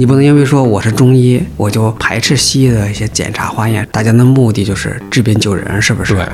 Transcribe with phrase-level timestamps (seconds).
[0.00, 3.84] 你不能因为说我是中医，我就排斥西医的一些检查化验。
[3.90, 6.14] 大家的目的就是治病救人，是不是？
[6.14, 6.24] 对。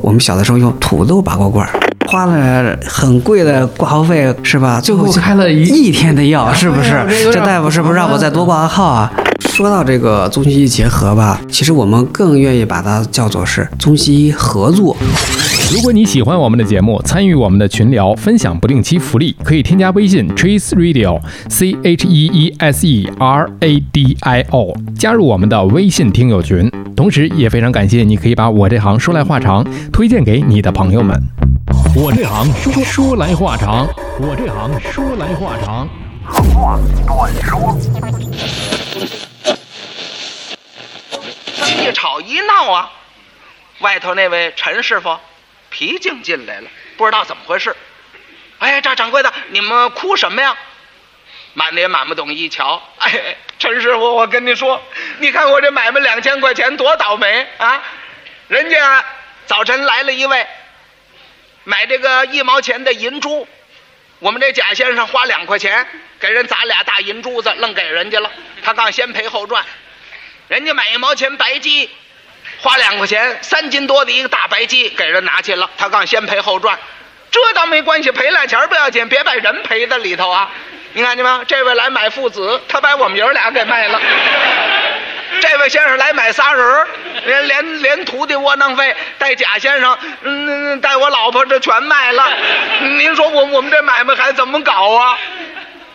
[0.00, 1.68] 我们小的时候用土豆拔过罐，
[2.08, 4.80] 花了很贵的挂号费，是吧？
[4.80, 7.04] 最后开了一一天的药， 是不是？
[7.32, 9.10] 这大夫是不是让我再多挂个号啊？
[9.50, 14.96] 说到这个中西医结合吧，其实我们更愿意把它叫做是中西医合作。
[15.74, 26.70] 如果你喜欢我们的节目，参与我们的群聊，分享不定期福利，可以添加微信 Trace Radio C H E E S E R A D I O，加入我们的微信听友群。
[26.94, 31.20] 同时，也非常感谢你可以把我这行说来话长推荐给你的朋友们。
[31.94, 33.86] 我这行说说来话长，
[34.18, 35.86] 我这行说来话长。
[36.54, 37.76] 话短说。
[41.66, 42.90] 一吵一闹啊，
[43.80, 45.18] 外头那位陈师傅
[45.68, 47.76] 皮静进来了，不知道怎么回事。
[48.58, 50.56] 哎，这掌柜的，你们哭什么呀？
[51.52, 54.80] 满脸满不懂，一瞧，哎，陈师傅，我跟你说，
[55.18, 57.82] 你看我这买卖两千块钱多倒霉啊！
[58.48, 59.04] 人家
[59.44, 60.46] 早晨来了一位
[61.64, 63.46] 买这个一毛钱的银珠，
[64.18, 65.86] 我们这贾先生花两块钱
[66.18, 68.30] 给人砸俩大银珠子，愣给人家了。
[68.62, 69.64] 他刚先赔后赚。
[70.48, 71.88] 人家买一毛钱白鸡，
[72.60, 75.70] 花两块钱，三斤多的一个大白鸡给人拿去了。
[75.78, 76.78] 他刚先赔后赚，
[77.30, 80.50] 这倒没关系，赔俩钱不要紧，别把人赔在里头啊！
[80.94, 81.42] 你看见吗？
[81.46, 84.00] 这位来买父子，他把我们爷俩给卖了。
[85.42, 86.86] 这位先生来买仨人，
[87.24, 92.30] 连连连徒弟窝囊费带贾先生，嗯，带我老婆这全卖了。
[92.80, 95.18] 您说我我们这买卖还怎么搞啊？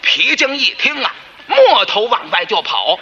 [0.02, 1.10] 皮静一听啊，
[1.46, 3.00] 摸头往外就跑。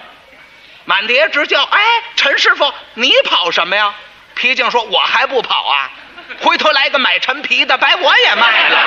[0.84, 1.82] 满碟直叫：“哎，
[2.16, 3.92] 陈师傅，你跑什么呀？”
[4.36, 5.90] 皮静说：“我还不跑啊，
[6.42, 8.78] 回头来个买陈皮的，把我也卖了。”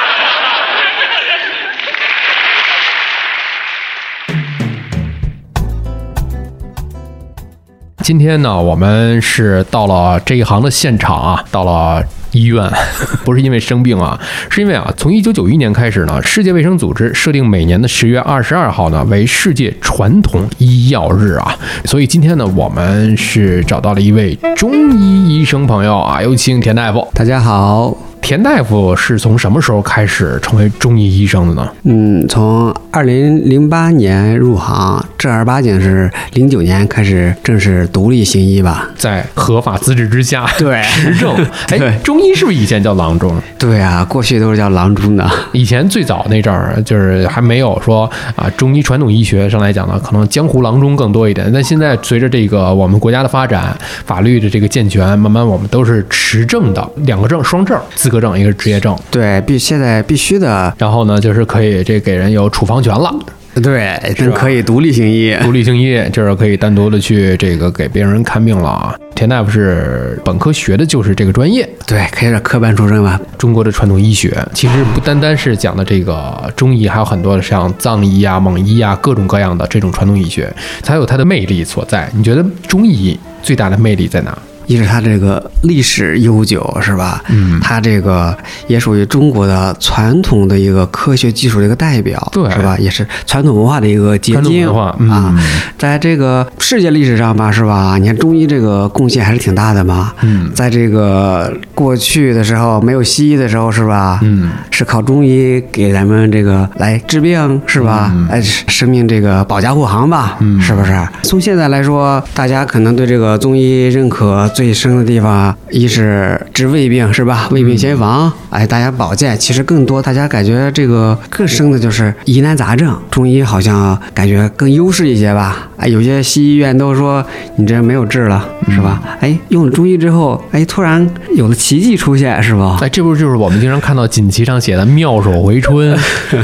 [8.02, 12.02] 今天呢，我们是到了这一行的现场啊，到了。
[12.32, 12.62] 医院
[13.24, 14.20] 不是因为生病啊，
[14.50, 21.56] 是因为啊，从一九九一年开始呢，世界卫生组织设定每年的十月二十二号呢为世界传统医药日啊，
[21.86, 27.08] 所以今天呢，我们是找到了一位中医医生朋友啊，有请田大夫。
[27.14, 28.07] 大家好。
[28.20, 31.72] 田大夫是从什么时候开始成为中医医生的呢？
[31.84, 41.34] 嗯，从二零零八年入行，正儿八经是零九年开始正式独立行医吧，在合法资质之下， 对持证。
[41.70, 43.34] 哎，中医是不是以前叫郎中？
[43.58, 45.26] 对啊，过去都是叫郎中的。
[45.52, 51.50] 以前最早那阵儿，就是还没有说啊，中医传统医学上来讲呢，可能江湖郎中更多一点。
[51.52, 53.74] 但现在随着这个我们国家的发展，
[54.04, 57.80] 法律的这个健全，慢慢我们都是持证的，两个证双证。
[58.08, 60.72] 资格证，一个是职业证，对，必现在必须的。
[60.78, 63.14] 然后呢，就是可以这给人有处方权了，
[63.62, 64.00] 对，
[64.34, 68.96] 可以独立行医，独立行医就是可以单独的去这个给别人看病了啊。
[69.14, 73.20] 田大夫是本科学的就是这个专业，对，可以是科班出身吧。
[73.36, 80.50] 中国的传统医学其实不单单是讲的这个中医，还有很多的像藏医啊、蒙医啊，各种各样的这种传统医学，
[80.82, 82.10] 才有它的魅力所在。
[82.16, 84.38] 你觉得中医最大的魅力在哪？
[84.68, 87.24] 一是它这个历史悠久，是吧？
[87.30, 88.36] 嗯，它这个
[88.66, 92.76] 也属于中国的传统的一个科学技术的一个代表，对，是吧？
[92.78, 94.68] 也是传统文化的一个结晶
[95.10, 95.34] 啊。
[95.78, 97.96] 在这个世界历史上吧，是吧？
[97.98, 100.12] 你看中医这个贡献还是挺大的嘛。
[100.20, 104.20] 嗯，在这个过去的时候，没有西医的时候，是吧？
[104.22, 108.14] 嗯，是靠中医给咱们这个来治病，是吧？
[108.30, 110.94] 哎，生命这个保驾护航吧，嗯是不是？
[111.22, 114.46] 从现在来说，大家可能对这个中医认可。
[114.58, 117.48] 最深的地方，一是治胃病，是吧？
[117.52, 119.38] 胃病先防，哎，大家保健。
[119.38, 125.68] 其实更多，大家感觉这个更深的就是疑难杂症，中医好像感觉更优势一些吧？
[125.76, 127.24] 哎，有些西医院都说
[127.54, 129.00] 你这没有治了，是吧？
[129.20, 132.78] 哎，用了中医之后，哎，突然有了奇迹出现，是吧？
[132.82, 135.96] 哎，这不就是我们经常看到锦旗上写的“妙手回春”，
[136.26, 136.36] 是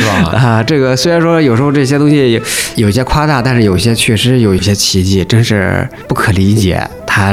[0.00, 0.32] 吧？
[0.36, 2.42] 啊，这个虽然说有时候这些东西
[2.74, 6.82] 有些夸大，但是有些确实有一些奇迹，真是不可理解。
[7.12, 7.32] 他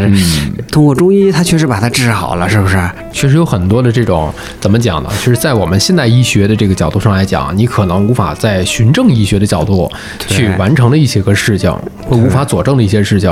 [0.72, 2.78] 通过中医，他确实把它治好了，是不是？
[3.12, 5.10] 确实有很多的这种怎么讲呢？
[5.24, 9.90] 就是在我们现代医学的这个角度上来讲，你可能无法在循证医学的角度
[10.28, 11.74] 去完成的一些个事情，
[12.08, 13.30] 会无法佐证的一些事情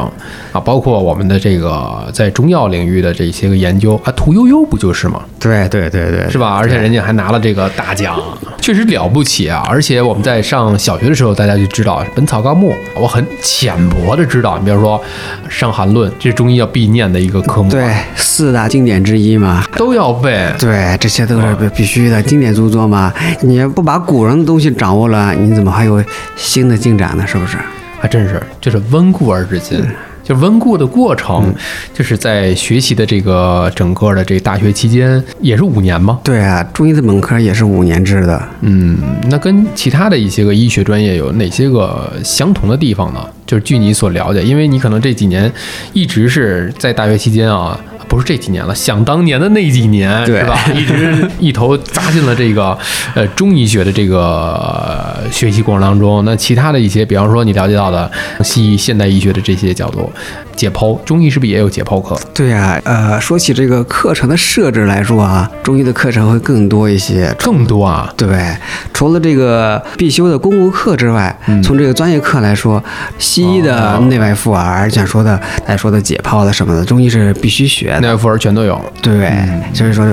[0.52, 5.22] 啊，包括我们的这个在中药领域的这些个研究啊，屠呦呦不就是吗？
[5.40, 6.56] 对对对对，是吧？
[6.56, 8.20] 而且人家还拿了这个大奖，
[8.60, 9.64] 确实了不起啊！
[9.70, 15.00] 而且我们在上小学的时候，大家就知道《本草纲目》，我很浅薄的知道，你比如说
[15.50, 19.64] 《伤寒论》，这是中医要必必念的一个科目，对，四大经典之一嘛。
[19.76, 20.54] 都要背。
[20.60, 23.12] 对，这些都是必必须的经典著作嘛。
[23.42, 26.04] 你不把古人的东西掌握了，你怎么还有
[26.36, 27.26] 新的进展呢？
[27.26, 27.58] 是不是？
[28.00, 29.84] 还真是，就是温故而知新。
[30.26, 31.54] 就温故的过程，
[31.94, 36.20] 就是在学习的这个整个的这大学期间，也是五年吗？
[36.24, 38.42] 对啊，中医的本科也是五年制的。
[38.62, 38.98] 嗯，
[39.30, 43.24] 那跟其他的一些个医学专业有哪些个相同的地方呢？
[43.46, 45.52] 就是据你所了解，因为你可能这几年
[45.94, 47.80] 一直是在大学期间啊。
[48.16, 50.58] 不是这几年了，想当年的那几年，是吧？
[50.74, 52.78] 一直一头扎进了这个
[53.14, 56.24] 呃中医学的这个学习过程当中。
[56.24, 58.10] 那其他的一些，比方说你了解到的
[58.42, 60.10] 西医、现代医学的这些角度，
[60.56, 62.18] 解剖，中医是不是也有解剖课？
[62.34, 68.12] 对呀，呃，说起这个课程的设置来说啊，中医的课程会更多一些，更多啊。
[68.18, 68.56] 对，
[68.94, 72.84] 除了这个必修的公共课之外，从这个专业课来说，
[73.18, 78.00] 西医的内外妇儿，像说的来说的解剖的什么的，中医是必须学的。
[78.02, 79.32] 内外妇儿全都有，对，
[79.74, 80.06] 所以说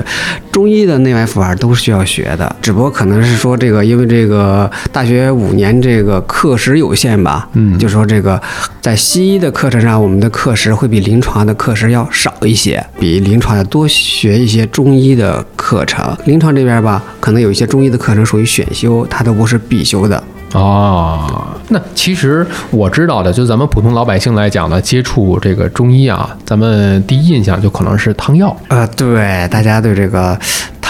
[0.51, 8.41] 中医的内外妇儿都是需要学的，只不过可能是说这个，因为这个大学五年这个课时有限吧，嗯，就说这个
[8.81, 16.17] 在西医的课程上，我们的课时会比临床的课时要少一些，比临床要多学一些中医的课程。
[16.25, 20.21] 临床这边吧，可能有一些中医的课程属于选修，它都不是必修的。
[20.53, 28.55] 哦，那其实我知道的，就咱们普通老百姓来讲呢，接触这个中医啊，咱们第一印象就可能是汤药。
[28.69, 30.37] 呃，对，大家对这个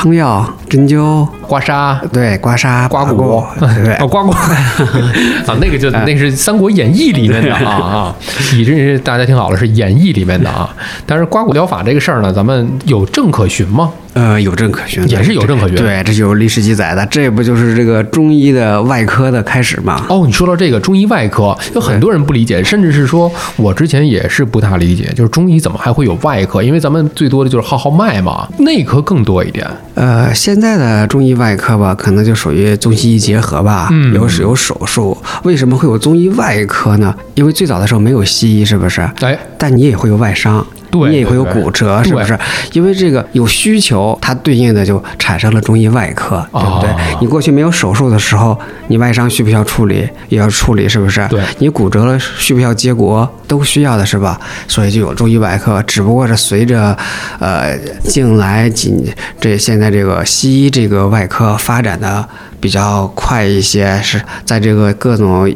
[0.03, 4.31] 汤药、针灸、刮痧，对，刮痧、刮骨， 对，哦，刮骨。
[5.47, 8.15] 啊，那个就那是《三国演义》里面的啊啊，
[8.53, 10.69] 你这是大家听好了，是《演义》里面的啊。
[11.05, 13.89] 但是刮骨疗法这个事儿呢，咱们有证可循吗？
[14.13, 15.75] 呃，有证可循，也是有证可循。
[15.75, 20.06] 对，这有历史记载的，这不就是这个中医的外科的开始吗？
[20.10, 26.62] 哦，你说到这个中医外科，有很多人不理解，甚至是说我之前也是不大理解，就是中医怎么还会有外科？
[26.62, 29.68] 因为咱们最多的就是号号脉嘛，内科更多一点。
[29.95, 35.18] 呃，现在的中医外科吧，可能就属于中西医结合吧，有有手术。
[35.44, 37.13] 为什么会有中医外科呢？
[37.36, 39.01] 因为最早的时候没有西医，是不是？
[39.21, 40.66] 哎，但你也会有外伤。
[41.10, 42.38] 你也会有骨折，是不是？
[42.74, 46.90] 因为这个有需求，它对应的就产生了中医外科，对不对？
[47.22, 48.57] 你过去没有手术的时候，
[48.88, 50.07] 你外伤需不需要处理？
[50.30, 51.28] 也要处理，是不是？
[51.30, 51.42] 对。
[51.60, 53.28] 你骨折了，需不需要接骨？
[53.48, 54.40] 都需要的是吧？
[54.68, 56.98] 所以就有中医外科，只不过是随着，
[57.40, 62.28] 呃，近来几这现在这个西医这个外科发展的
[62.60, 65.54] 比较快一些，是在这个各种。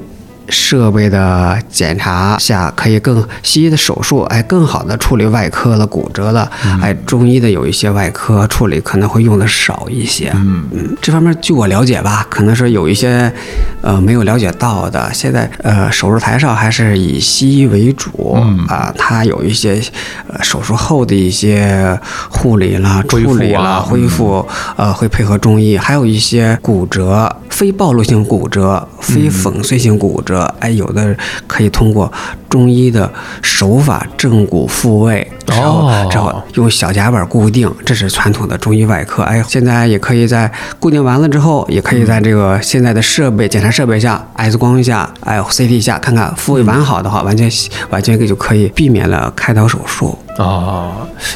[0.50, 6.50] 设备的检查下，可以更西医的手术，哎，更好的处理外科了骨折了，
[6.82, 10.32] 哎，中医的有一些外科处理可能会用的少一些。
[10.36, 13.32] 嗯嗯，这方面据我了解吧，可能是有一些
[13.82, 15.12] 呃没有了解到的。
[15.14, 18.38] 现在呃手术台上还是以西医为主
[18.68, 19.82] 啊，它有一些
[20.28, 22.00] 呃手术后的一些
[22.30, 30.54] 护理啦、处理啦、恢复，呃会配合中医，还有一些骨折、非暴露性骨折、非粉碎性骨折。
[30.60, 31.16] 哎，有的
[31.58, 32.12] 可以通过
[32.48, 33.12] 中医的
[33.42, 39.24] 手法正骨复位，然后之后用小夹板固定，这是传统的中医外科。
[39.24, 47.50] 哎，现在也可以在固定完了之后，也可以在这个现在的设备检查设备下，X 光下，哎，CT 下看看复位完好的话，完全
[47.90, 50.16] 完全就可以避免了开刀手术。
[50.38, 50.92] 啊，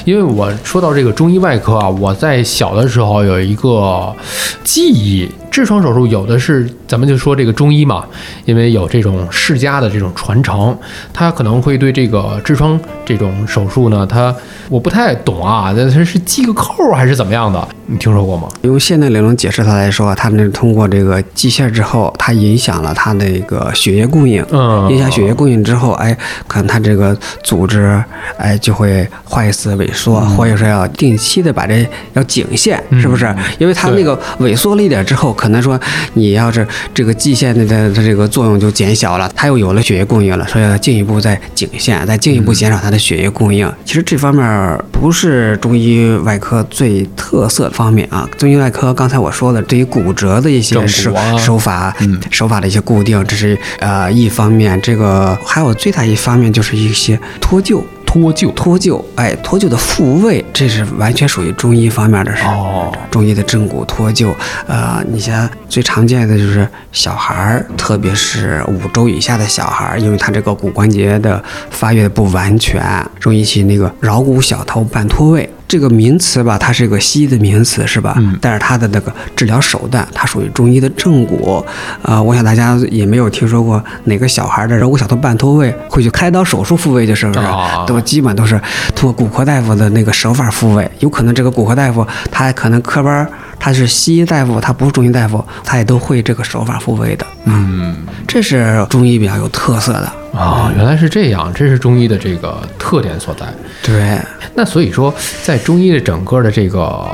[0.06, 4.15] 因为我说到这个中医外科啊，我在小的时候有一个
[4.63, 8.06] 记忆，痔疮手术有的是，咱们就说这个中医嘛，
[8.45, 10.75] 因为有这种世家的这种传承，
[11.13, 14.34] 他可能会对这个痔疮这种手术呢，他
[14.70, 17.67] 我不太懂啊，那他是系个扣还是怎么样的？
[17.91, 18.48] 你听说过吗？
[18.62, 26.17] 用现代理论解释它来说，它是通过这个系线之后，它影响了它那个血液供应，嗯，影响血液供应之后，哎，
[26.48, 28.01] 可能它这个组织，
[28.38, 33.36] 哎，就会坏死萎缩，或者说要定期的把这要颈线，是不是？
[33.60, 35.77] 因为它那个萎缩了一点之后，可能说
[36.13, 43.69] 你要是这个系线的的它这个作用就减小了，它又有了血液供应了，所以要进一步再颈线，再进一步减少它的血液供应。
[43.83, 47.80] 其实这方面不是中医外科最特色的。
[47.81, 54.79] 方面啊，中医外科刚才我说的，对于骨折的一些手手法，嗯，手法的一些固定，这是呃一方面。
[54.83, 57.81] 这个还有最大一方面就是一些脱臼。
[58.05, 62.91] 脱臼，脱臼，哎，脱臼的复位，这是完全属于中医方面的事哦。
[63.09, 64.35] 中医的正骨脱臼，
[64.67, 72.83] 呃，你像最常见的就是小孩儿，特别是五周以下的小孩儿，因为他这个骨关节的发育的不完全，
[73.21, 75.50] 容易起那个桡骨小头半脱位。
[75.71, 78.13] 这个名词吧，它是一个西医的名词，是吧？
[78.17, 81.65] 嗯但是它的那个治疗手段，它属于中医的正骨。
[82.01, 87.39] 呃，我想大家也没有听说过哪个小孩的人骨小头半脱位会去开刀手术复位，就是不是？
[87.39, 88.59] 啊都基本都是
[88.93, 90.91] 通过骨科大夫的那个手法复位。
[90.99, 93.29] 有可能这个骨科大夫他可能科班儿
[93.62, 97.25] 他是西医大夫，他不是中医大夫，他也都会这个手法复位的。
[97.46, 97.96] 嗯
[98.27, 100.12] 这是中医比较有特色的。
[100.34, 103.46] 啊，原来是这样，这是中医的这个特点所在。
[103.84, 104.18] 对，
[104.56, 105.13] 那所以说，
[105.44, 107.06] 在中医的整个的这个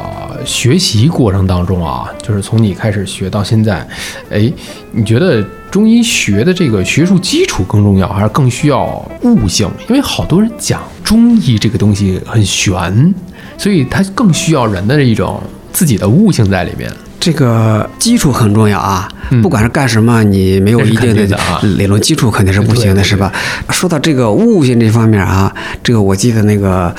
[0.46, 3.86] 学习过程当中啊，就是从你开始学到现在，
[4.30, 4.52] 哎，
[4.92, 8.86] 你觉得中医学的这个学术基础更重要，还是更需要
[9.24, 9.68] 悟性？
[9.90, 13.14] 因为好多人讲中医这个东西很玄，
[13.58, 15.42] 所以它更需要人的一种
[15.78, 16.92] 自己的悟性在里面。
[17.20, 21.38] 这个基础很重要啊，嗯不管是干什么，你没有一定的
[21.78, 23.32] 理论基础肯定是不行的，是吧？
[23.70, 25.54] 说到这个悟性这方面啊，
[25.84, 26.94] 这个我记得那个。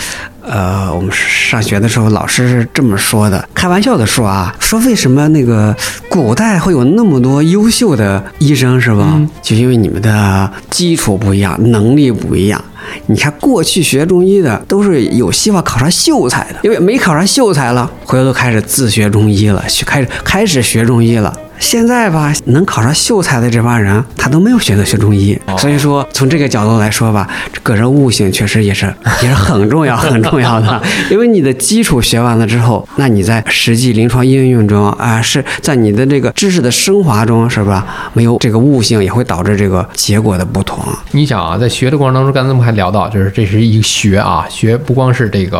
[0.50, 5.76] 呃，我们上学的时候，老师是这么说的，开玩笑的说啊，说为什么那个
[6.08, 9.12] 古代会有那么多优秀的医生，是吧？
[9.14, 12.64] 嗯就因为你们的基础不一样，能力不一样。
[13.06, 21.32] 你看，过去学中医的都是有希望考上秀才的，因为没考上秀才了，回头都开始自学中医了，学开始开始学中医了。
[21.58, 25.36] 现在吧，能考上秀才的这帮人，他都没有选择学中医。
[25.58, 28.86] 所以说，从这个角度来说吧，这个人悟性确实也是
[29.24, 30.80] 也是很重要很重要的。
[31.10, 37.84] 因为你的基础学完了之后，那你在实际临床应用中啊，是在你的这个知识的升华中，是吧？
[38.12, 40.78] 没有这个悟性，也会导致这个结果的不同。
[41.10, 45.58] 你想啊，在学的过程当中，刚才我们还聊到，就是这是一个学啊，学不光是这个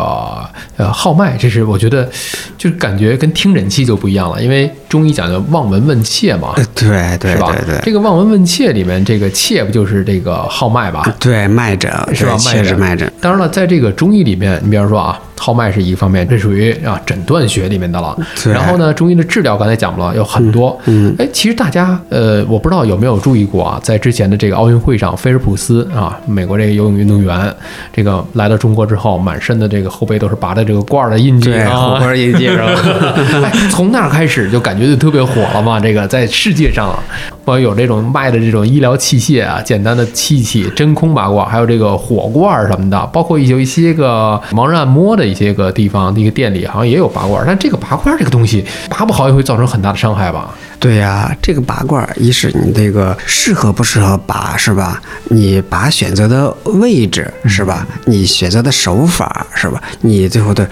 [0.77, 2.09] 呃号脉，这是我觉得
[2.57, 7.55] 就感觉跟听诊器就不一样了，因为中医讲究望闻问切嘛，呃对对是吧？
[7.55, 7.79] 对对。
[7.83, 11.03] 这个望闻问切里面，这个切不就是这个号脉吧？
[11.19, 12.31] 对脉诊是吧？
[12.33, 13.09] 对切是脉诊。
[13.21, 18.17] 当然了，在这个中医里面，你比方说啊，号脉是一个方面，这属于啊诊断学里面的了。
[18.43, 20.77] 对然后呢，中医的治疗刚才讲了有很多。
[20.85, 27.53] 嗯哎，其实大家呃，我不知道有没有注意过啊，在之前的这个奥运会上，菲尔普斯啊，美国这个游泳运动员，
[27.93, 32.65] 这个来到中国之后，满身的这个后背都是拔的这个罐儿的印记对，啊，火锅印记是吧？
[33.43, 35.79] 哎，从那儿开始就感觉觉得特别火了嘛。
[35.79, 36.97] 这个在世界上，
[37.57, 47.45] 有这种卖的这种医疗器械啊，简单的器器、真空拔罐，还有这个火罐儿什么的，包括有一些个盲人按摩的一些个地方、一个店里，好像也有拔罐儿。
[47.47, 50.53] 但这个拔罐儿这个东西，拔不好也会造成很大的伤害吧？
[50.79, 55.01] 对呀、这个拔罐儿，一是你这个适合不适合拔是吧？
[55.25, 57.85] 你拔选择的位置是吧？
[58.05, 59.81] 你选择的手法是吧？
[60.01, 60.67] 你最后的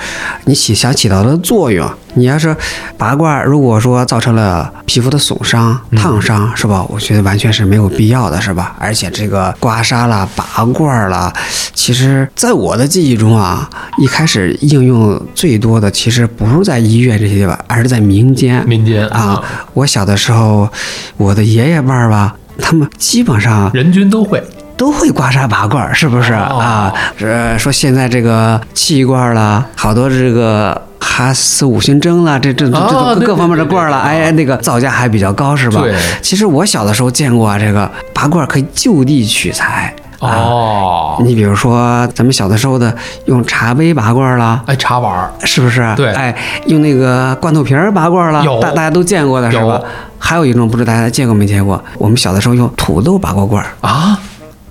[0.46, 2.56] 你起想起到的作用，你要是
[2.98, 6.86] 拔罐儿，如果说造成了皮肤的损伤、烫伤是吧？
[6.90, 8.76] 我觉得完全是没有必要的，是吧？
[8.78, 11.34] 而且这个刮痧啦、拔罐儿啦，
[11.74, 18.64] 其实在我的记忆中啊，一开始应用最多的其实不是在医院这些地方，而是在民间。
[18.68, 19.42] 民间啊，
[19.74, 20.70] 我小的时候，
[21.16, 24.44] 我的爷爷辈儿吧，他们基本上人均都会。
[24.78, 26.94] 都会刮痧拔罐儿，是不是、哦啊？
[27.20, 35.82] 呃，说现在这个气罐儿啦，好多这个哈斯五行针了，这这这这各各方面的罐儿啦，对哎，那个造价还比较高，是吧？
[35.82, 39.94] 对其实我小的时候见过啊，这个拔罐儿可以就地取材。
[40.20, 42.92] 啊，哦，你比如说咱们小的时候的
[43.26, 45.94] 用茶杯拔罐儿啦，哎，茶碗儿，是不是？
[45.96, 46.36] 对哎，
[46.66, 49.86] 用那个罐头瓶儿拔罐儿了，大大家都见过的是吧有？
[50.18, 53.70] 还有一种不知道大家见过没见过，我们小的时候用土豆拔过罐儿。
[53.82, 54.20] 啊，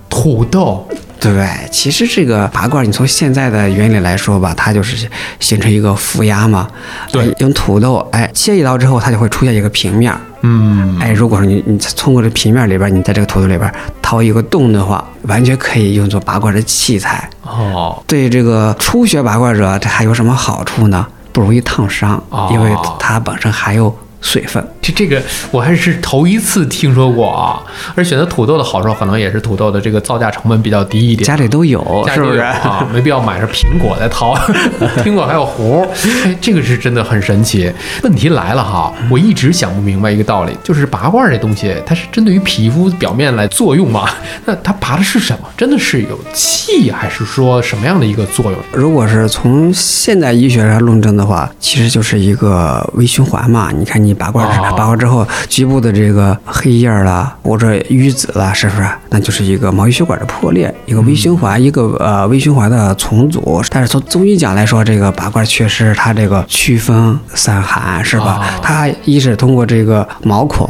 [0.09, 0.85] 土豆，
[1.19, 5.09] 对，其实这个拔罐儿，你从现在的原理来说吧，它就是
[5.39, 6.67] 形成一个负压嘛。
[7.11, 10.19] 对哎用土豆，哎，切一刀之后，它就会出现一个平面儿。
[10.41, 17.29] 嗯，哎，如果说你你通过这平面里边儿，你在这个土豆里边儿掏一个洞的话，完全可以用作拔罐儿的器材。
[17.41, 21.05] 哦，对这个初学拔罐者，这还有什么好处呢？
[21.33, 24.65] 不容易烫伤，哦因为它本身含有水分。
[24.81, 25.21] 这这个
[25.51, 27.61] 我还是头一次听说过啊！
[27.95, 31.79] 而选择土豆的好处，可能也是土豆的这个造价成本比较低一点，家里都有，
[32.13, 32.39] 是不是？
[32.39, 32.87] 啊？
[32.93, 34.33] 没必要买着苹果再掏，
[35.03, 35.87] 苹果还有核儿，
[36.25, 37.71] 哎，这个是真的很神奇。
[38.03, 44.09] 问题来了哈，我一直想不明白一个道理，就是拔罐儿这东西，它是针对于皮肤表面来作用吗？
[44.45, 45.49] 那它拔的是什么？
[45.57, 48.59] 真的是有气，还是说什么样的一个作用？
[48.71, 53.71] 如果是从现代医学上论证的话，其实就是一个微循环嘛。
[53.71, 58.87] 你看，你拔罐拔罐之后，局部的这个黑印儿啦，或者淤紫啦，是不是？
[59.09, 63.61] 那就是一个毛细血管的破裂，一个微循环，一个呃微循环的重组。
[63.69, 68.39] 但是从中医讲来说，这个拔罐确实它这个祛风散寒，是吧？
[68.41, 70.67] 哦它一是通过这个毛孔。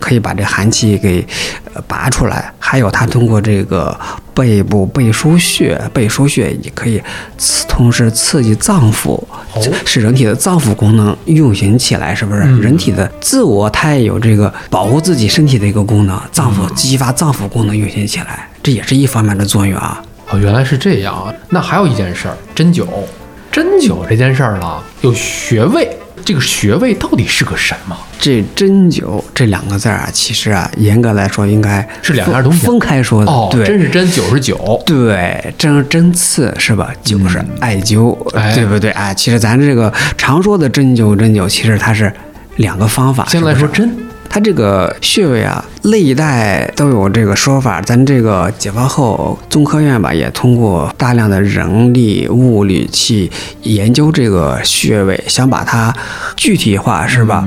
[0.00, 1.24] 可以把这寒气给
[1.74, 3.98] 呃拔出来，还还有它通过这个
[4.32, 7.02] 背部背腧穴，背腧穴也可以
[7.36, 9.14] 刺，同时刺激脏腑，
[9.54, 12.42] 哦使人体的脏腑功能运行起来，是不是？
[12.44, 20.00] 嗯人体的自我它也有这个保护自己身体的一个功能，脏腑激发脏腑功能运行起来，这也是一方面的作用啊。
[20.30, 21.34] 哦，原来是这样啊！
[21.48, 22.86] 那还有一件事儿，针灸。
[23.50, 25.90] 针灸这件事儿呢，有穴位，
[26.30, 27.96] 这个穴位到底是个什么？
[28.20, 33.32] 这针灸这两个字儿啊，其实啊，严格来说应该是两样分东西啊分开说的。
[33.32, 34.80] 哦，对，针是针，灸是灸。
[34.84, 36.92] 对，针是针刺是吧？
[37.02, 38.92] 灸是艾灸，哎对不对？
[38.92, 42.12] 哎，其实咱这个常说的针灸，针灸其实它是
[42.58, 43.26] 两个方法。
[43.28, 43.92] 先来说针，
[44.32, 47.82] 它这个穴位啊，历代都有这个说法。
[47.82, 53.28] 咱这个解放后，中科院吧也通过大量的人力物力去
[53.64, 55.92] 研究这个穴位，想把它
[56.36, 57.44] 具体化，是吧？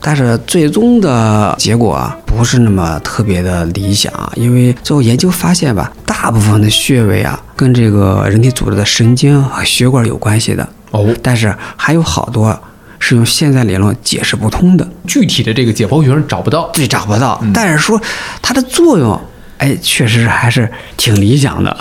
[0.00, 12.58] 但是最终的结果啊，不是那么特别的理想，因为最后研究发现吧，大部分的穴位啊，跟这个人体组织的神经和血管有关系的，哦，但是还有好多
[13.06, 14.88] 是用现在理论解释不通的。
[15.06, 16.70] 具体的这个解剖学上找不到。
[16.72, 18.00] 对找不到，但是说
[18.40, 19.20] 它的作用，
[19.58, 21.76] 哎，确实还是挺理想的。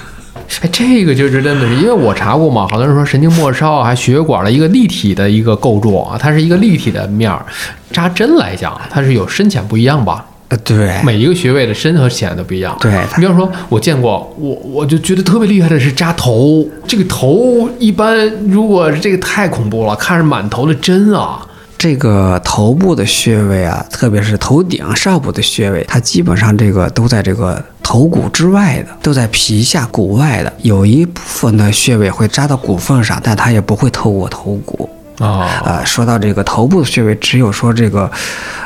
[0.60, 7.42] 哎，这个就是真的是，因为我查过嘛，好多人说神经末梢啊，还血管的一个立体的一个构筑啊，它是一个立体的面儿。
[7.90, 10.26] 扎针来讲，它是有深浅不一样吧？
[10.48, 12.76] 呃，对，每一个穴位的深和浅都不一样。
[12.80, 21.44] 对你比方说，我见过，我我就觉得特别厉害的是扎头，这个头一般如果这个太恐怖了，看着满头的针啊。
[21.78, 30.52] 这个头部的穴位啊，特别是头顶上部的穴位，它基本上这个都在这个头骨之外的，都在皮下骨外的。
[30.62, 34.88] 有一部分的穴位会扎到骨缝上，但它也不会透过头骨。
[35.18, 38.10] 啊，呃，说到这个头部的穴位，只有说这个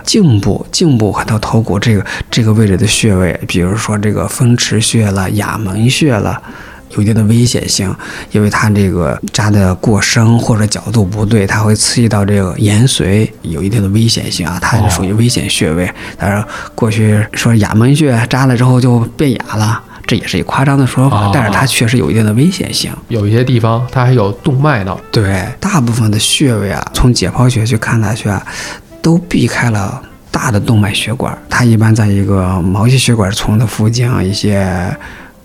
[0.04, 6.40] 颈部、颈部和到头骨这个这个位置的穴位，比如说这个风池穴了、哑门穴了。
[6.96, 7.94] 有一定的危险性，
[8.32, 15.88] 因为它这个扎的过深或者角度不对，它会刺激到这个延髓，有一定的危险性啊，它是属于危险穴位。
[16.18, 19.80] 但是过去说哑门穴扎了之后就变哑了，
[20.10, 22.90] 这也是一夸张的说法，哦但是它确实有一定的危险性。
[23.06, 24.98] 有一些地方它还有动脉呢。
[25.12, 28.44] 对，大部分的穴位啊，从解剖学去看下去啊，
[29.00, 30.02] 都避开了
[30.32, 34.68] 大的动脉血管，它一般在一个毛细血管丛的附近啊，一些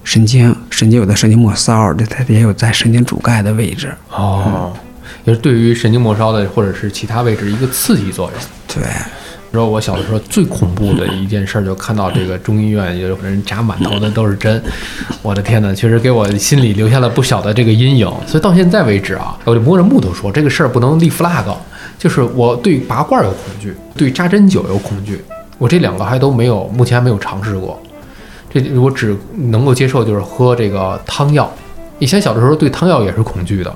[0.03, 3.93] 神经，神经有的神经末梢，这它也有在神经主干的位置。
[4.09, 4.73] 哦，
[5.25, 8.41] 也是对于神经末梢的或者是其他位置一个刺激作用。
[8.67, 8.83] 对，
[9.55, 14.61] 说我小的时候最恐怖的一件事，就看到这个中医院有人扎满头的都是针，
[15.23, 18.05] 我的天呐，确实给我心里留下了不小的这个阴影。
[18.27, 21.45] 所以到现在为止啊，我就摸着木头说，这个事儿不能立 flag，
[21.97, 25.23] 就是我对拔罐有恐惧，对扎针灸有恐惧，
[25.57, 27.81] 我这两个还都没有，目前还没有尝试过。
[28.53, 31.49] 这我只能够接受就是喝这个汤药。
[31.99, 33.73] 以前小的时候对汤药也是恐惧的，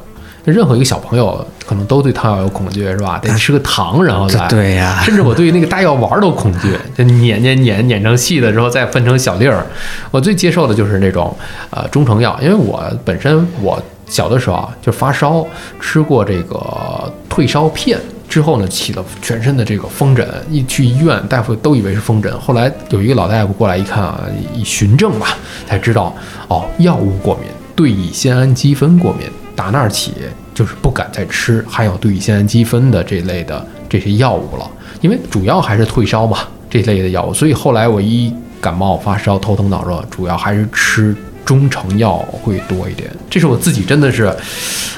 [0.52, 3.20] 任何一个小朋友可能都对汤药有恐惧，是吧？
[3.20, 9.66] 得吃个糖，然后再 对呀甚至我对那个大药丸都恐惧， 就碾碾碾碾成细的之后再分成小粒儿。
[10.12, 11.36] 我最接受的就是那种
[11.70, 15.46] 呃中成药，因为我本身我小的时候啊就发烧，
[15.80, 18.00] 吃过这个退烧片。
[18.30, 22.32] 之后呢，起了全身的这个风疹，一去医院，大夫都以为是风疹。
[22.40, 24.22] 后来有一个老大夫过来一看啊，
[24.54, 25.36] 一询证吧，
[25.66, 26.16] 才知道
[26.48, 29.28] 哦，药物过敏，对乙酰氨基酚过敏。
[29.60, 30.14] 打那儿起
[30.54, 36.38] 就是不敢再吃含有对乙酰氨基酚的这类的这些药物了，因为主要还是退烧嘛
[36.70, 37.34] 这类的药物。
[37.34, 43.12] 所以后来我一感冒发烧、头疼脑热，主要还是吃中成药会多一点。
[43.30, 44.34] 这是我自己真的是。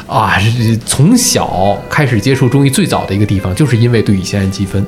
[0.08, 4.86] 啊，是从小开始接触中医最早的一个地方，就是因为对乙酰氨基酚，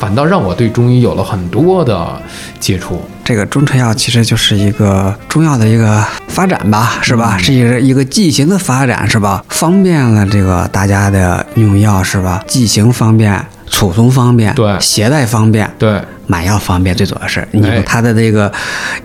[0.00, 2.20] 反倒让我对中医有了很多的
[2.58, 3.02] 接触。
[3.22, 7.36] 这个中成药其实就是一个中药的一个发展吧，是吧？
[7.38, 9.44] 是一个一个剂型的发展，是吧？
[9.50, 12.42] 方便了这个大家的用药，是吧？
[12.48, 18.50] 剂型方便，储存方便，对携带方便，对，买药方便，最主要是你它的这个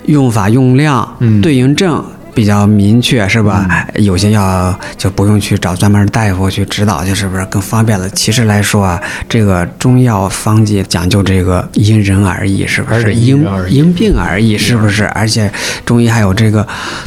[0.06, 2.02] 用法用量、嗯对应症
[2.36, 3.66] 比较明确，是吧？
[3.94, 8.06] 有些药就不用去找专门大夫去指导，去是不是更方便了？
[8.10, 13.14] 其实来说啊，这个中药方剂讲究这个因人而异，是不是？
[13.14, 15.06] 因因病而异，是不是？
[15.06, 15.50] 而且
[15.86, 16.66] 中医还有这个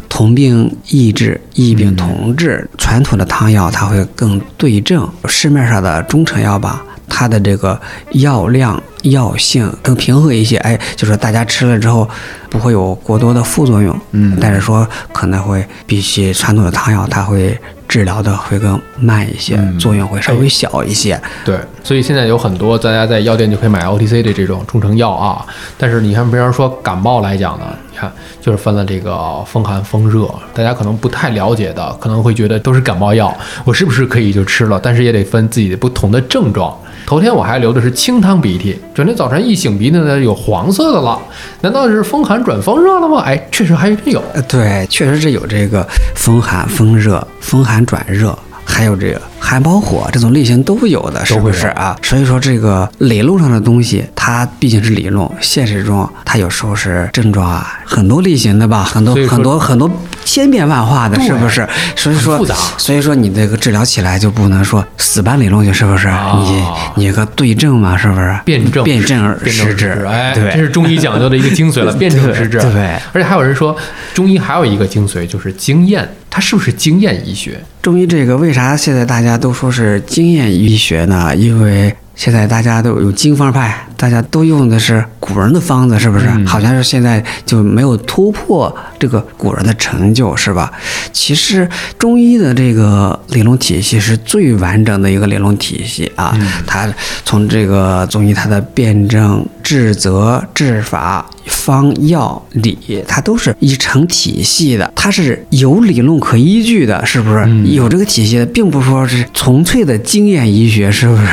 [0.09, 2.67] 同病异治、异病同治。
[2.79, 6.83] 传统的汤药它会更对症，市面上的中成药吧。
[7.09, 7.79] 它的这个
[8.11, 12.07] 药量、药性更平和一些，哎，就是大家吃了之后
[12.49, 21.19] 不会有过多的副作用，嗯但是说可能会比起传统的汤药，它会治疗的会更慢一些，嗯作用会稍微小一些。
[21.43, 25.45] 对，所以现在有很多大家在药店就可以买 OTC 的这种中成药啊。
[25.77, 34.79] 但是你看，比方说感冒来讲呢，你看就是分了这个风寒、风热，大家可能不太了解的，可能会觉得都是感冒药，我是不是可以就吃了？
[34.81, 36.77] 但是也得分自己的不同的症状。
[37.09, 41.19] 头天我还流的是清汤鼻涕，转天早晨一醒鼻涕呢，有黄色的了，
[41.59, 43.23] 难道是风寒转风热了吗？
[43.25, 44.21] 哎，确实还真有。
[44.47, 48.37] 对，确实是有这个风寒、风热、风寒转热，
[48.69, 51.97] 还有这个寒包火这种类型都有的，是不是啊？
[52.03, 59.89] 所以说这个理论上的东西，它毕竟是理论，现实中它有时候是症状啊，很多类型的吧，很多很多很多
[60.23, 61.67] 千变万化的，是不是？
[61.95, 66.07] 所以说复杂所以说你这个治疗起来就不能说死搬理论去，是不是？
[66.07, 66.63] 啊你
[66.95, 68.39] 你有个对症嘛，是不是？
[68.45, 72.59] 辩证辩证而施治，哎，对，这是中医讲究的一个精髓了， 辩证施治。
[72.59, 73.75] 对对而且还有人说，
[74.13, 77.59] 中医还有一个精髓就是经验，它是不是经验医学？
[77.81, 81.35] 中医这个为啥现在大家都说是经验医学呢？
[81.35, 86.27] 因为现在大家都有经方派，大家都用的是古人的方子，是不是？
[86.27, 90.69] 嗯好像是现在就没有突破这个古人的成就，是吧？
[91.13, 91.65] 其实
[91.97, 107.45] 中医的这个理论体系是最完整的一个理论体系啊，它从这个中医它的辩证、治则、治法、方药理，它都是一成体系的，它是有理论可依据的，是不是？
[107.45, 111.23] 嗯有这个体系的，并不是说是纯粹的经验医学，是不是？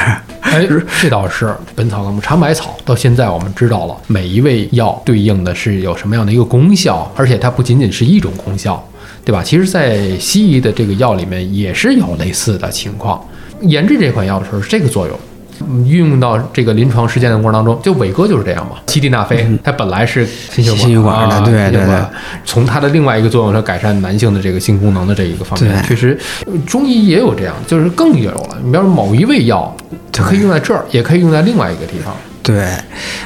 [0.52, 0.66] 哎，
[1.00, 8.82] 这倒是《本草纲目》尝百草，到现在我们知道了每一味药对应的是有什么样的一个功效，而且它不仅仅是一种功效，
[9.24, 9.42] 对吧？
[9.42, 13.22] 其实，在西医的这个药里面也是有类似的情况。
[13.62, 15.18] 研制这款药的时候是这个作用。
[15.60, 18.76] 嗯运用到这个临床实践的过程当中，就伟哥就是这样嘛。
[18.86, 21.98] 西地那非，它本来是心血心血管对对对
[22.44, 28.58] 从它的另外一个作用它改善男性的这个性功能的这一个方面，确实呃中医也有这样，就是更有了。
[28.62, 29.74] 你比方说某一味药，
[30.12, 32.14] 它可以用在这儿，也可以用在另外一个地方。
[32.46, 32.64] 对，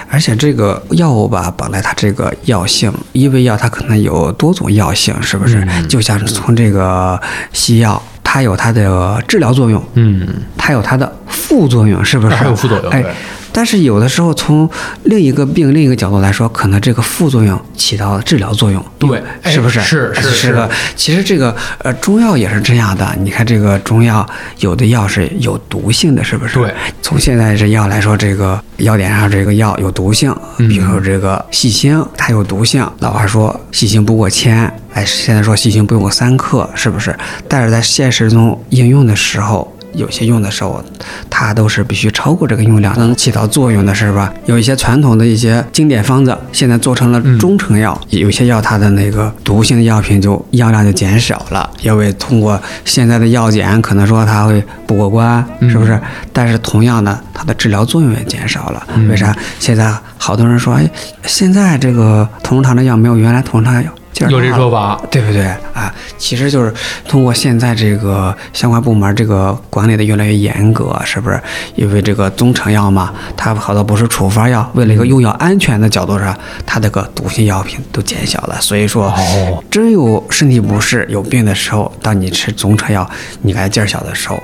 [0.09, 5.63] 而且这个药物吧，本来它这个药性，一味药它可能有多种药性，是不是？
[5.69, 7.21] 嗯就像是从这个
[7.53, 12.35] 西药，它有它的治疗作用，嗯，它有它的副作用，是不是？
[12.35, 13.13] 还有副作用哎对，
[13.53, 14.69] 但是有的时候从
[15.05, 19.81] 另一个病另一个角度来说，可能这个副作用起到了治疗作用，对哎是不是？
[19.81, 20.69] 是是是个。
[20.95, 24.27] 其实这个呃中药也是这样的，你看这个中药
[24.59, 26.55] 有的药是有毒性的，是不是？
[26.55, 26.73] 对。
[27.03, 32.87] 从现在这药来说，这个药典上这个药有毒性，嗯比如说这个细辛，它有毒性。
[33.01, 37.17] 老话说细辛不过千，哎，现在说细辛不用过三克，是不是？
[37.49, 39.77] 但是在现实中应用的时候。
[39.95, 40.83] 有些用的时候，
[41.29, 44.33] 它都是必须超过这个用量才能起到作用的，是吧？
[44.47, 56.01] 有一些传统的一些经典方子，现在做成了中成药，有些药它的那个毒性的药品就药量就减少了，因为通过现在的药检，可能说它会不过关，是不是？
[56.33, 58.87] 但是同样的，它的治疗作用也减少了。
[59.09, 59.35] 为啥？
[59.59, 60.89] 现在好多人说，哎，
[61.25, 63.91] 现在这个同仁堂的药没有原来同仁堂的药
[64.29, 65.01] 有这说法。
[65.11, 65.93] 对不对啊？
[66.19, 66.73] 其实就是
[67.09, 71.41] 通过现在这个相关部门这个管理的越来越严格，是不是？
[71.75, 78.61] 因为这个中成药嘛，它好多不是处方药，为了一个用药安全的角度上，它这个毒性药品都减小了。
[78.61, 83.09] 所以说，哦真有身体不适、有病的时候，当你吃中成药，
[83.43, 84.43] 你感觉劲儿小的时候。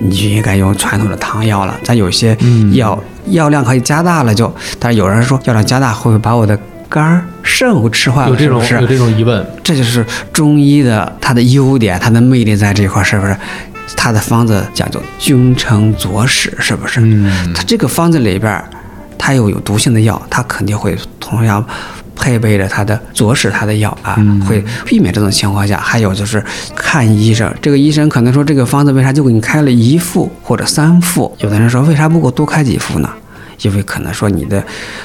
[0.00, 1.78] 你就应该用传统的汤药了。
[1.84, 8.30] 咱有些嗯药、药量可以加大了就，但是有人说药量加大会不会把我的肝儿、肾会吃坏了？
[8.30, 13.36] 有这种是不是有这种疑问，这就是中医的它的优点，它的魅力在这一块儿，是不是？
[13.96, 17.00] 它的方子讲究君臣佐使，是不是？
[17.00, 18.64] 嗯它这个方子里边儿，
[19.18, 21.64] 它有有毒性的药，它肯定会同样
[22.16, 25.78] 配备着它的佐使它的药啊，嗯会避免这种情况下。
[25.78, 26.42] 还有就是
[26.74, 31.34] 看医生，这个医生可能说这个方子为啥就给你开了一副或者三副？
[31.40, 33.10] 有的人说为啥不给我多开几副呢？
[33.62, 34.62] 因为可能说你的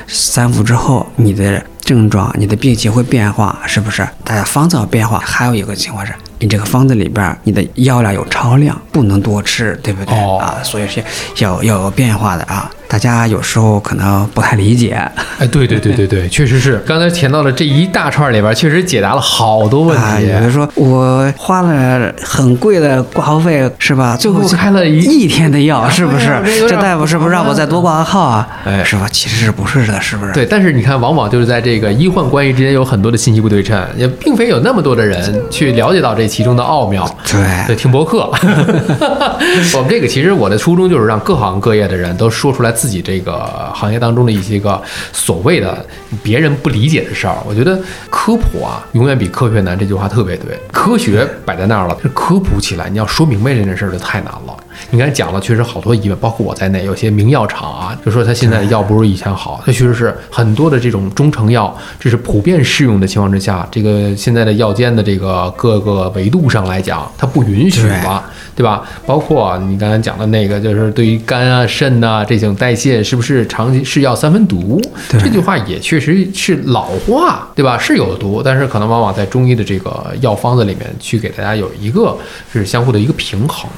[0.08, 4.08] 三伏之后，你的症状、你的病情会变化，是不是？
[4.24, 10.62] 大家方子要变化，还有一个情况是，你这个方子里边儿你的药量有超量，不能多吃，对不对、哦啊？
[10.64, 11.04] 所以是
[11.38, 12.70] 要要有变化的啊。
[12.90, 15.00] 大家有时候可能不太理解，
[15.38, 16.84] 哎，对对对对对， 确实是。
[16.88, 20.26] 刚才填到了这一大串里边，确实解答了好多问啊，题。
[20.28, 24.18] 有的说我花了很贵的挂号费，是吧？
[24.20, 28.48] 最后开了一一天的药，是不是这大夫是不是让我再多挂个号啊？
[28.66, 29.08] 哎是吧？
[29.12, 30.34] 其实是不是的，是不是？
[30.34, 37.08] 对，但是你看，往往就是在这个医患关系之间有很多的信息不对称，也并非有那么多的人去了解到这其中的奥妙。
[37.32, 38.32] 对对，听博客。
[39.78, 45.86] 我们这个其实我的初衷就是让各行各业的人都说出来自己这个行业当中的一些个所谓的
[46.24, 47.36] 别人不理解的事儿。
[47.46, 47.78] 我觉得
[48.10, 50.58] 科普啊，永远比科学难，这句话特别对。
[50.72, 54.58] 科学摆在那儿了，科普起来，你要说明白这件事儿就太难了。
[54.92, 68.24] 你刚才讲了，确实好多医院，包括我在内，有些名药厂啊，就说他现在的药不如以前好，它确实是很多的这种中成药，这是普遍适用的情况之下，这个现在的药监的这个各个维度上来讲，它不允许了，
[68.56, 68.84] 对吧？
[69.06, 74.82] 包括你刚才讲的那个，就是对于肝啊、肾呐这种代谢，是不是长期是药三分毒？
[75.10, 77.78] 这句话也确实是老话，对吧？
[77.78, 82.18] 是有毒，但是可能往往在中医的这个药方子里面去给大家有一个
[82.52, 83.70] 是相互的一个平衡。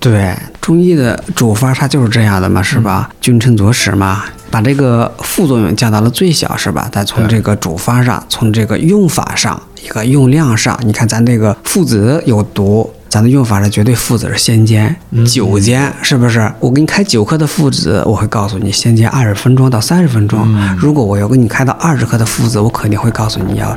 [0.00, 3.10] 对，中医的主方它就是这样的嘛，是吧？
[3.20, 6.88] 君臣佐使嘛，把这个副作用降到了最小，是吧？
[6.92, 14.94] 再从这个主方上，从这个用法上，一个用量上，你看咱这个附子有毒，咱的用法是绝对附子是先煎
[15.26, 16.52] 九煎，是不是？
[16.60, 20.46] 我给你开九克的附子，我会告诉你先煎二十分钟到三十分钟。
[20.76, 23.74] 如果我要给你开到二十克的附子，我肯定会告诉你要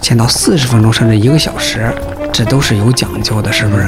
[0.00, 1.92] 煎到四十分钟甚至一个小时，
[2.32, 3.86] 这都是有讲究的，是不是？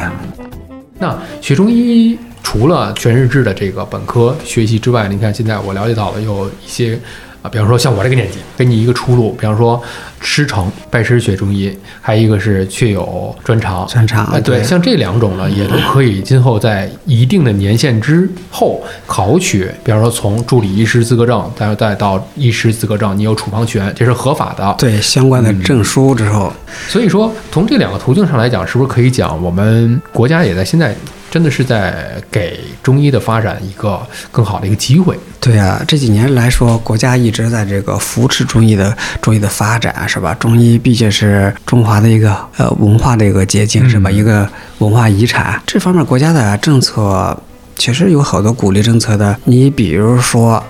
[0.98, 6.98] 那学中医除了全日制的这个本科学习之外，你看现在我了解到了有一些
[7.44, 9.80] 啊，比方说像我这个年纪，给你一个出路，比方说
[10.18, 13.86] 师承拜师学中医，还有一个是确有专长。
[13.86, 24.74] 专长啊，对，像这两种呢，也都可以今后在一定的年限之后考取，比方说从助理医师资格证，再再到医师资格证，你有处方权，这是合法的。
[24.78, 26.50] 对相关的证书之后，
[26.88, 30.96] 所以说，从这两个途径上来讲，是不是可以讲我们国家也在现在
[31.34, 35.18] 真的是在给中医的发展一个更好的一个机会？
[35.40, 40.32] 对啊、这几年来说，国家一直在这个扶持中医的中医的发展，是吧？
[40.34, 44.10] 中医毕竟是中华的一个呃文化的一个结晶，是吧？
[44.10, 47.36] 嗯一个文化遗产，这方面国家的政策
[47.76, 49.36] 确实有好多鼓励政策的。
[49.42, 50.62] 你比如说。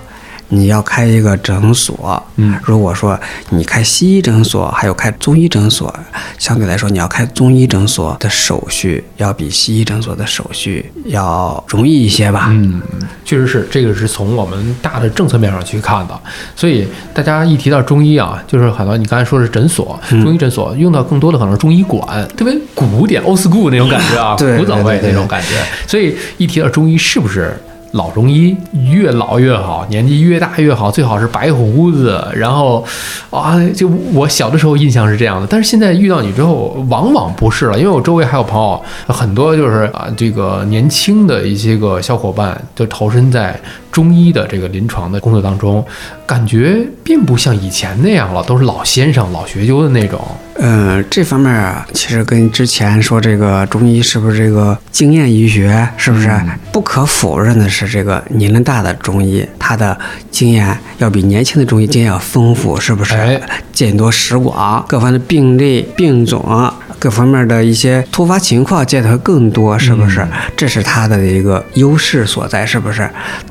[0.49, 5.93] 你要开一个诊所，嗯如果说你开西医诊所，还有开中医诊所，
[6.37, 12.47] 相对来说，你要开中医诊所的手续要比西医诊所的手续要容易一些吧？
[12.51, 12.81] 嗯，
[13.23, 16.19] 确实是，这个是从我们大的政策面上去看的。
[16.55, 25.61] 所以大家一提到中医啊，就是很多你刚才说是诊所，中医诊所用到更多的可能是中医馆，特别古典 old school 那种感觉啊， 对古早味那种感觉。
[25.87, 27.57] 所以一提到中医，是不是？
[27.95, 28.55] 老中医
[28.91, 32.21] 越老越好，年纪越大越好，最好是白胡子。
[32.35, 32.83] 然后，
[33.29, 37.79] 啊，就我小的时候印象是这样的，但是现在遇到你之后，往往不是了。
[37.79, 43.57] 因为我周围还有朋友，很多就是啊，这个年轻的一些个小伙伴，就投身在
[43.95, 45.81] 中医的这个临床的工作当中，
[46.27, 50.19] 感觉并不像以前那样了，都是老先生、老学究的那种。
[50.59, 56.29] 嗯，这方面啊，其实跟之前说这个中医是不是这个经验医学，是不是、
[56.73, 59.97] 不可否认的是，这个年龄大的中医，他的
[60.29, 63.15] 经验要比年轻的中医经验要丰富，是不是？
[63.15, 66.69] 哎见多识广，各方的病例、病种。
[67.05, 70.27] 各方面的一些突发情况见的会更多，是不是？
[70.57, 73.07] 这是他的一个优势所在，是不是？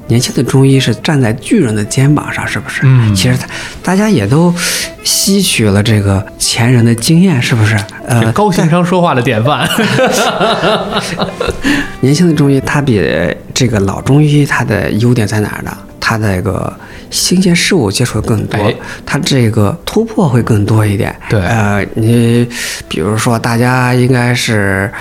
[0.09, 2.81] 年轻的中医是站在巨人的肩膀上，是不是？
[2.83, 3.47] 嗯其实他
[3.81, 4.53] 大家也都
[5.05, 7.79] 吸取了这个前人的经验，是不是？
[8.09, 9.69] 呃，高情商说话的典范。
[12.03, 13.01] 年轻的中医，它比
[13.55, 15.71] 这个老中医它的优点在哪儿呢？
[16.07, 16.71] 它的这个
[17.11, 18.75] 新鲜事物接触的更多哎，
[19.07, 21.17] 它这个突破会更多一点。
[21.31, 22.47] 对呃，你
[22.87, 24.93] 比如说，大家应该是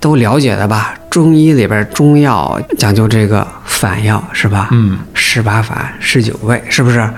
[0.00, 0.92] 都了解的吧？
[1.08, 4.70] 中医里边中药讲究这个反药，是吧？
[4.72, 7.08] 嗯，十八反、十九味，是不是？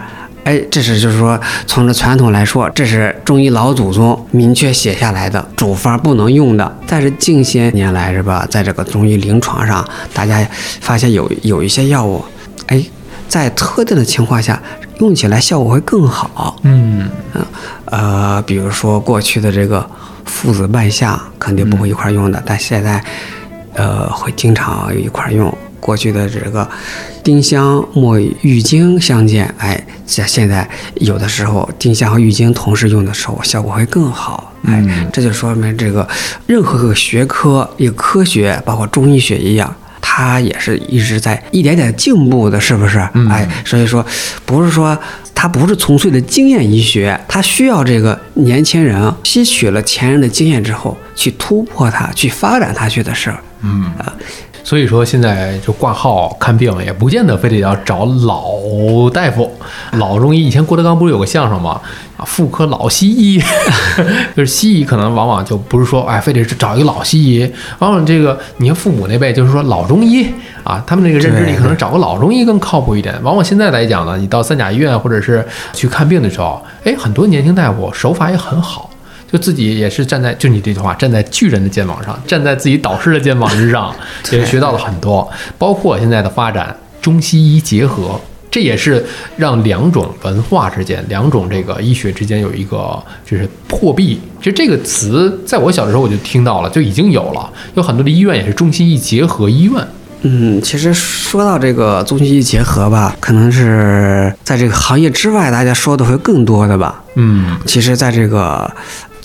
[0.44, 6.78] 哎，这是就是说，从这传统来说，这是中医老祖宗明确写下来的主方不能用的。
[6.86, 10.46] 但是近些年来是吧，在这个中医临床上，大家
[10.82, 12.24] 发现有有一些药物，
[12.66, 12.80] 哎，
[13.28, 14.62] 在特定的情况下
[15.00, 16.56] 用起来效果会更好。
[16.62, 17.08] 嗯，
[17.86, 19.88] 呃，比如说过去的这个
[20.24, 23.02] 父子半夏肯定不会一块儿用的，但现在
[23.74, 25.52] 呃会经常一块儿用。
[25.78, 26.68] 过去的这个
[27.22, 34.52] 丁香、墨郁金相间，哎，现现在有的时候丁香和郁金同时用的时候，效果会更好。
[34.64, 36.08] 哎，嗯这就说明这个
[36.46, 39.72] 任何个学科、一个科学，包括中医学一样。
[40.16, 43.06] 它也是一直在一点点进步的，是不是？
[43.12, 44.02] 嗯哎，所以说，
[44.46, 44.98] 不是说
[45.34, 53.38] 他不是纯粹的经验医学，他需要这个年轻人吸取了前人的经验之后，去突破它，去发展它去的事儿。
[53.60, 53.92] 嗯，
[54.66, 58.44] 所以说现在就挂号看病也不见得非得要找老
[59.14, 59.48] 大夫、
[59.92, 60.44] 老中医。
[60.44, 61.80] 以前郭德纲不是有个相声吗？
[62.16, 63.40] 啊，妇科老西医，
[64.34, 67.48] 就是西医可能往往就不是说哎，非得是找一个老西医。
[67.78, 70.26] 往往这个你看父母那辈就是说老中医
[70.64, 73.14] 啊，他们那个认知里可能找个老中医更靠谱一点。
[73.22, 78.90] 往往现在来讲呢，你到三甲医院或者是去看病的时候，哎，很多年轻大夫手法也很好。
[79.30, 83.94] 就自己也是站在，就你这句话，站在巨人的肩膀上，站在自己导师的肩膀之上，
[84.30, 85.28] 也学到了很多。
[85.58, 89.04] 包括现在的发展，中西医结合，这也是
[89.36, 94.20] 让两种文化之间、两种这个医学之间有一个就是破壁。
[94.38, 97.50] 其实这个词在我小的时候我就听到了，就已经有了。
[97.74, 99.86] 有很多的医院也是中西医结合医院。
[100.22, 107.02] 嗯，其实说到这个中西医结合吧，可能是在这个行业之外，大家说的会更多的吧。
[107.16, 108.70] 嗯其实，在这个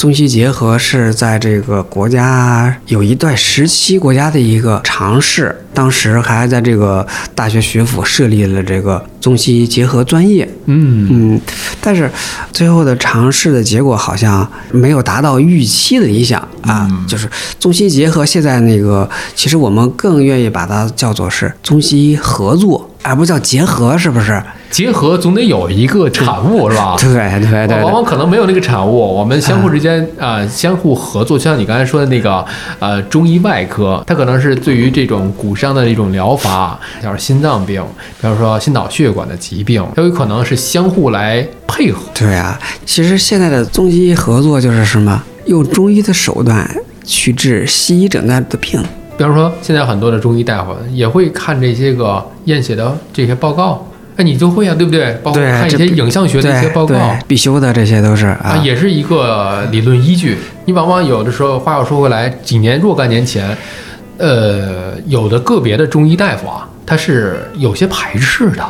[0.02, 10.48] 中西结合是在这个国家有一段时期国家的一个尝试，当时还在这个大学学府设立了这个中西结合专业。
[10.66, 11.42] 嗯嗯，
[11.82, 12.10] 但是
[12.52, 16.88] 最后的尝试的结果好像没有达到预期的理想啊。
[16.90, 17.30] 嗯就是
[17.60, 24.42] 中西结合，现在那个其实我们更愿意把它叫做是中西合作，而不叫结合，是不是？
[24.70, 26.96] 结合总得有一个产物是吧？
[27.02, 28.06] 对对对往往。
[28.06, 32.46] 可能没有那个产物，我们相互之间啊、呃相互合作，就像你刚才说的那个
[32.80, 37.82] 呃中医外科，它可能是对于这种骨伤的一种疗法，像是心脏病，
[38.20, 42.02] 比方说心脑血管的疾病，都有可能是相互来配合。
[42.14, 45.24] 对啊，其实现在的中西合作就是什么？
[45.46, 46.70] 用中医的手段
[47.04, 48.82] 去治西医诊断的病。
[49.18, 55.14] 比方说，现在很多的中医大夫也会看这些个验血的这些报告，哎，你就会啊，对不对？
[55.24, 57.16] 包括看一些影像学的一些报告。
[57.28, 58.58] 必修的这些都是啊，啊。
[58.64, 60.38] 也是一个理论依据。
[60.66, 63.56] 你往往有的时候，话又说回来，几年若干年前，
[64.18, 68.64] 呃，有的个别的中医大夫啊，他是有些排斥的。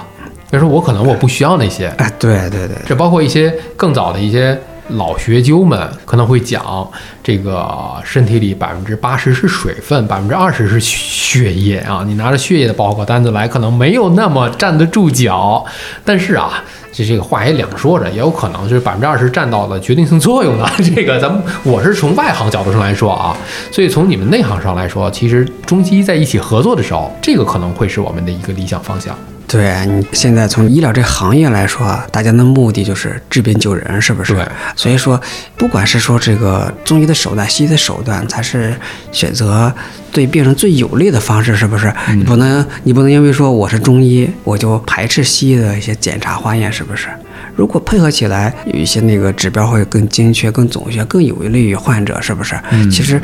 [0.49, 4.59] 比如说，我可能我不需要那些，哎，对对对，这包括一些更早的一些
[4.95, 6.87] 老学究们可能会讲，
[7.23, 7.65] 这个
[8.03, 12.03] 身体里百分之八十是水分，百分之二十是血液啊。
[12.05, 15.65] 你拿着血液的报告单子来，可能没有那么站得住脚。
[16.03, 20.69] 但是啊，这这个话也两说着，也有可能就是百分之二十占到了决定性作用的。
[20.95, 23.35] 这个咱们我是从外行角度上来说啊，
[23.71, 29.15] 所以从你们内行上来说，其实中西医在一起合作的时候，这个可能会是我们的一个理想方向。
[29.51, 34.33] 对你现在从医疗这行业来说啊，大家的目的就是治病救人，是不是？
[34.33, 34.47] 对。
[34.77, 35.19] 所以说，
[35.57, 38.73] 不管是说这个中医的手段、西医的手段，才是
[39.11, 39.73] 选择
[40.13, 41.93] 对病人最有利的方式，是不是？
[42.15, 47.09] 你不能，你不能因为说我是中医，我就排斥西医的一些检查化验，是不是？
[47.53, 52.55] 如果配合起来，有一些那个指标会更精确、更准确、更有利于患者，是不是？
[52.71, 53.21] 嗯其实，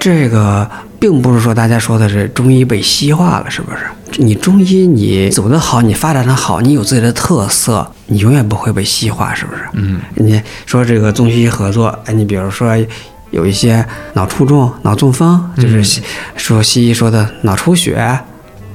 [0.00, 3.78] 这个并不是说大家说的是中医被西化了，是不是？
[4.20, 9.60] 你中医你走得好，你发展得好，你有自己的特色，你永远不会被西化，是不是？
[9.74, 12.74] 嗯，你说这个中西医合作，哎，你比如说
[13.30, 13.84] 有一些
[14.14, 16.02] 脑卒中、脑中风，就是西
[16.34, 18.18] 说西医说的脑出血、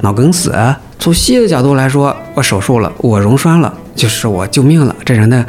[0.02, 0.56] 脑梗死。
[1.00, 5.46] 从西医的角度来说，我手术了，我溶栓了，就是我救命了，这人的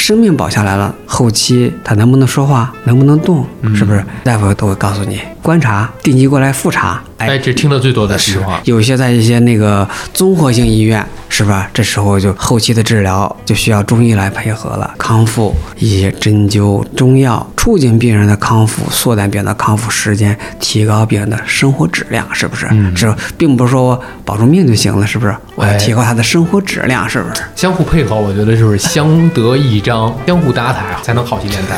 [0.00, 0.94] 生命保下来了。
[1.04, 4.02] 后期他能不能说话，能不能动，是不是？
[4.24, 7.02] 大夫都会告诉你，观察，定期过来复查。
[7.28, 8.60] 哎，这听的最多的实话。
[8.64, 11.68] 有些在一些那个综合性医院，是吧？
[11.72, 22.66] 这时候就后期的治疗就需要中医来配合了，康复一些针灸、中药，促进病人的康复，缩短病人的康复时间，提高病人的生活质量，是不是？
[22.70, 25.34] 嗯是，并不是说我保住命就行了，是不是？
[25.54, 27.42] 我要哎提高他的生活质量，是不是？
[27.54, 31.76] 相互配合，我觉得就是相得益彰，相互搭台啊，才能好戏连台。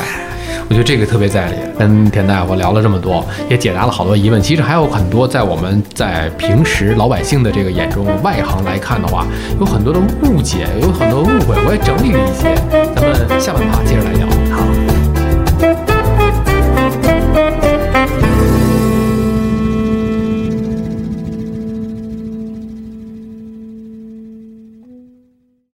[0.69, 1.57] 我觉得这个特别在理。
[1.79, 4.41] 跟田大夫聊了这么多，也解答了好多疑问。
[4.41, 9.27] 其实还有很多在我们在平时老百姓的这个眼中，外行来看的话，
[9.59, 12.55] 有很多的误解，有很多误会，我也整理了一些。
[12.95, 14.32] 咱们下半趴接着来聊。